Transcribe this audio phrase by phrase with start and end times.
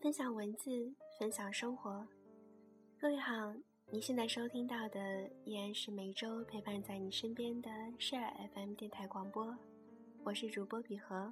[0.00, 0.70] 分享文字，
[1.18, 2.06] 分享生活。
[2.98, 3.54] 各位好，
[3.90, 7.68] 你现在收听到的依然是每周陪伴在你身边的
[7.98, 9.54] Share FM 电台广播，
[10.24, 11.30] 我是主播比和。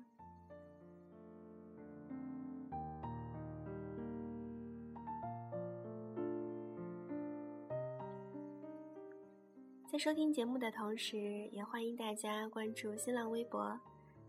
[9.90, 13.80] 在收听节目的同时，也欢迎大家关注新浪微博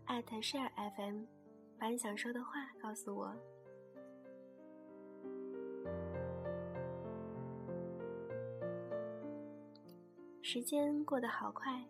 [0.06, 1.24] @Share FM，
[1.78, 3.36] 把你想说的话告诉我。
[10.42, 11.84] 时间过得好快，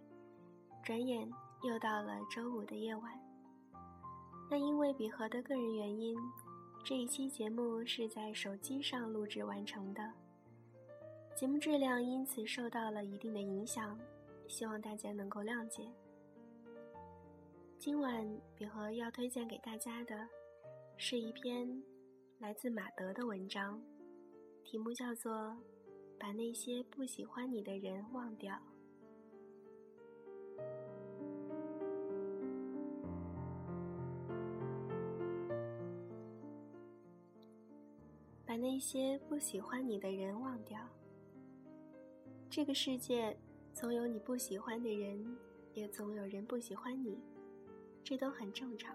[0.83, 1.31] 转眼
[1.63, 3.19] 又到了周五的夜晚。
[4.51, 6.19] 那因为比和的个人原因，
[6.85, 10.13] 这一期节目是在手机上录制完成的，
[11.37, 13.97] 节目质量因此受到了一定的影响，
[14.49, 15.89] 希望大家能够谅解。
[17.79, 20.29] 今晚比和要推荐给大家的，
[20.97, 21.83] 是一篇
[22.41, 23.81] 来自马德的文章，
[24.65, 25.57] 题目叫做。
[26.21, 28.55] 把那些不喜欢你的人忘掉，
[38.45, 40.79] 把那些不喜欢你的人忘掉。
[42.51, 43.35] 这个世界
[43.73, 45.37] 总有你不喜欢的人，
[45.73, 47.19] 也总有人不喜欢你，
[48.05, 48.95] 这都很正常。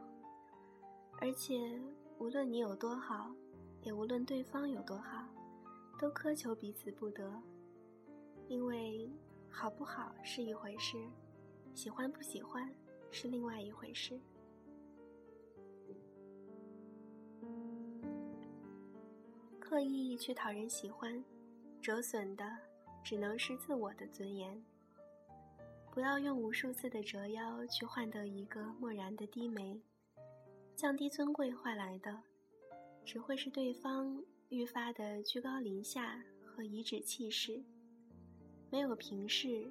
[1.20, 1.82] 而且，
[2.20, 3.34] 无论你有多好，
[3.82, 5.35] 也无论对方有多好。
[5.98, 7.42] 都苛求彼此不得，
[8.48, 9.10] 因为
[9.50, 10.98] 好不好是一回事，
[11.74, 12.70] 喜欢不喜欢
[13.12, 14.20] 是另外一回事。
[19.60, 21.24] 刻意去讨人喜欢，
[21.82, 22.46] 折损的
[23.04, 24.62] 只能是自我的尊严。
[25.92, 29.82] 不要用无数次的折腰去换得一个漠然的低眉，
[30.76, 32.22] 降低尊贵换来的，
[33.06, 34.22] 只会是对方。
[34.56, 37.62] 愈发的居高临下和颐指气使，
[38.72, 39.70] 没有平视，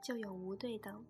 [0.00, 1.04] 就永无对等。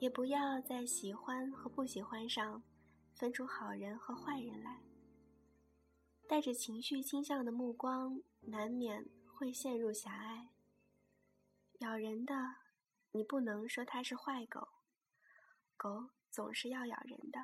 [0.00, 2.60] 也不要在喜欢和不喜欢上
[3.14, 4.82] 分出好人和坏人来。
[6.28, 10.48] 带着情绪倾向的目光，难免会陷入狭隘。
[11.78, 12.34] 咬人的，
[13.12, 14.73] 你不能说它是坏狗。
[15.76, 17.38] 狗总是要咬人的，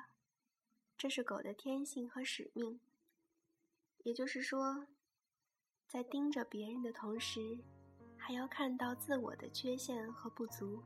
[0.97, 2.79] 这是狗的天性和使命。
[4.03, 4.87] 也就是说，
[5.87, 7.59] 在盯着别人的同时，
[8.17, 10.81] 还要看到自我的缺陷和不足。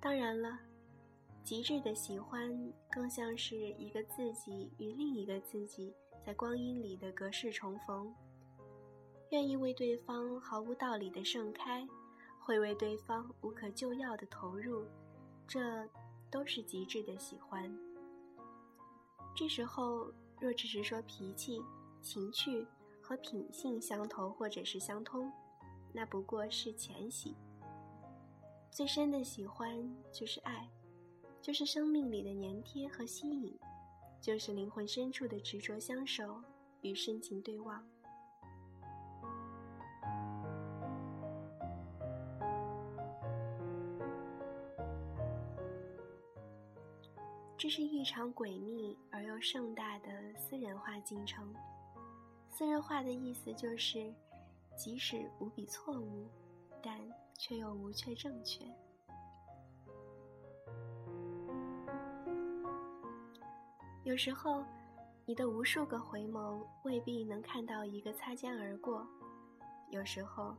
[0.00, 0.60] 当然了，
[1.42, 5.94] 极致的喜欢更像是一个自己与另一个自己。
[6.24, 8.14] 在光阴里的隔世重逢，
[9.30, 11.86] 愿意为对方毫无道理的盛开，
[12.40, 14.86] 会为对方无可救药的投入，
[15.46, 15.86] 这
[16.30, 17.70] 都是极致的喜欢。
[19.36, 21.60] 这时候若只是说脾气、
[22.00, 22.66] 情趣
[23.02, 25.30] 和品性相投或者是相通，
[25.92, 27.36] 那不过是浅喜。
[28.70, 30.70] 最深的喜欢就是爱，
[31.42, 33.54] 就是生命里的粘贴和吸引。
[34.24, 36.42] 就是灵魂深处的执着相守
[36.80, 37.86] 与深情对望，
[47.58, 51.54] 这是一场诡秘而又盛大的私人化进程。
[52.48, 54.10] 私人化的意思就是，
[54.74, 56.26] 即使无比错误，
[56.82, 56.98] 但
[57.36, 58.64] 却又无确正确。
[64.04, 64.62] 有时候，
[65.24, 69.02] 你的无数个回眸未必能看到一个擦肩而过；
[69.90, 70.54] 有时候，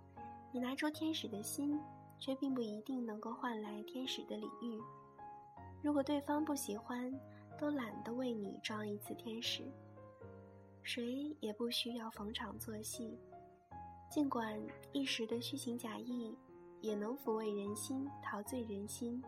[0.51, 1.79] 你拿出天使的心，
[2.17, 4.81] 却并不一定能够换来天使的礼遇。
[5.83, 7.13] 如果对方不喜欢，
[7.55, 9.63] 都懒得为你装一次天使。
[10.81, 13.15] 谁也不需要逢场作戏，
[14.09, 14.59] 尽管
[14.91, 16.35] 一时的虚情假意
[16.81, 19.23] 也能抚慰人心、陶醉人心，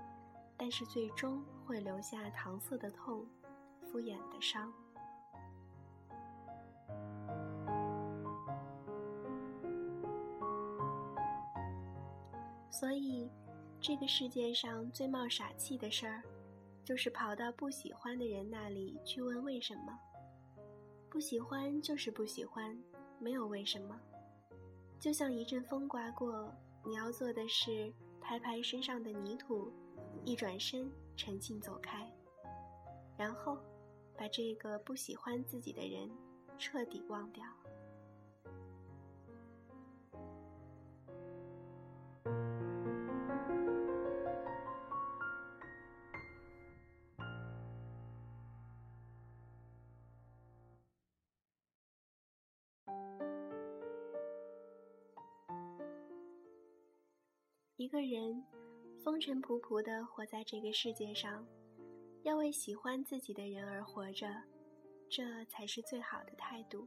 [0.58, 3.24] 但是最终会留下搪塞的痛。
[3.98, 4.72] 敷衍的伤，
[12.70, 13.28] 所以
[13.82, 16.22] 这个世界上最冒傻气的事儿，
[16.86, 19.98] 就是跑到不喜欢的人那里去问为什么。
[21.10, 22.78] 不喜欢就是不喜欢，
[23.18, 24.00] 没有为什么。
[25.00, 26.54] 就像一阵风刮过，
[26.86, 27.92] 你要做的是
[28.22, 29.74] 拍拍身上的泥土，
[30.24, 32.08] 一转身，沉静走开，
[33.18, 33.58] 然后。
[34.18, 36.10] 把这个不喜欢自己的人
[36.58, 37.44] 彻底忘掉。
[57.78, 58.44] 一个人
[59.02, 61.46] 风尘仆仆地活在这个世界上，
[62.28, 64.28] 要为喜欢自己的人而活着，
[65.10, 66.86] 这才是最好的态度。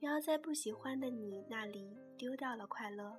[0.00, 3.16] 不要在不喜欢的你那里丢掉了快乐，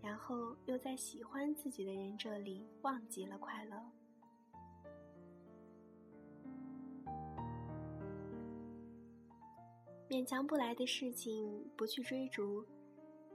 [0.00, 3.76] 然后又在喜欢自己的人这里忘记了快乐。
[10.08, 12.64] 勉强不来的事情，不去追逐，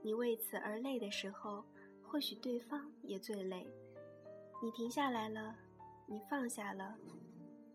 [0.02, 1.66] 你为此而累的时候。
[2.02, 3.66] 或许对方也最累，
[4.62, 5.56] 你停下来了，
[6.06, 6.98] 你放下了，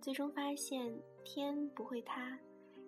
[0.01, 0.93] 最终发现
[1.25, 2.39] 天不会塌，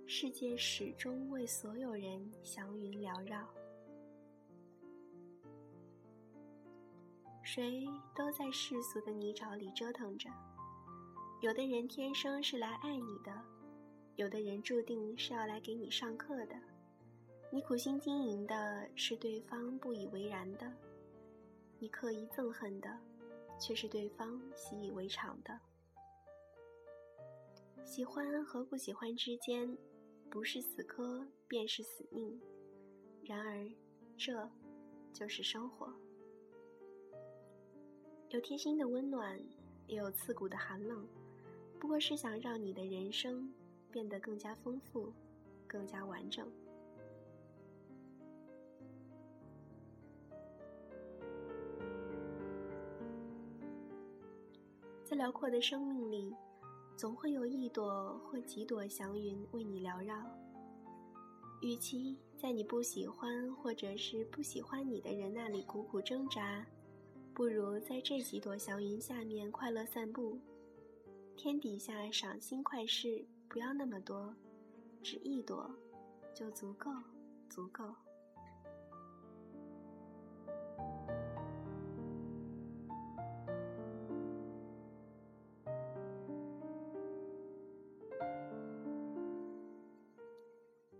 [0.06, 3.48] 世界始终为所有人祥云缭绕。
[7.42, 10.28] 谁都在世俗的泥沼里折腾着，
[11.40, 13.32] 有的人天生是来爱你的，
[14.16, 16.54] 有的人注定是要来给你上课的。
[17.50, 20.70] 你苦心经营的是对方不以为然的。
[21.78, 22.98] 你刻意憎恨的，
[23.58, 25.58] 却是对方习以为常的。
[27.84, 29.76] 喜欢和不喜欢之间，
[30.30, 32.40] 不是死磕便是死命。
[33.22, 33.68] 然而，
[34.16, 34.48] 这
[35.12, 35.92] 就是生活。
[38.28, 39.40] 有贴心的温暖，
[39.86, 41.06] 也有刺骨的寒冷，
[41.80, 43.52] 不过是想让你的人生
[43.90, 45.12] 变得更加丰富，
[45.66, 46.46] 更加完整。
[55.08, 56.36] 在辽阔的生命里，
[56.94, 60.14] 总会有一朵或几朵祥云为你缭绕。
[61.62, 66.62] 与其在你不喜欢或者是不喜欢你的人那里苦苦挣扎，
[67.32, 70.38] 不如在这几朵祥云下面快乐散步。
[71.38, 74.34] 天底下赏心快事不要那么多，
[75.02, 75.74] 只一朵
[76.34, 76.90] 就足够，
[77.48, 77.94] 足够。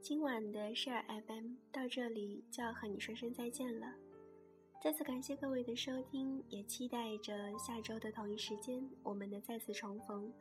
[0.08, 3.94] 今晚的 Share FM 到这里就要和你说声再见了，
[4.82, 10.32] 再次感谢各位的收听，也期待着下周的同一时间我们的再次重逢。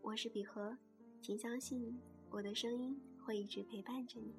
[0.00, 0.74] 我是比和，
[1.20, 2.00] 请相信
[2.30, 4.34] 我的声音会一直陪伴着你。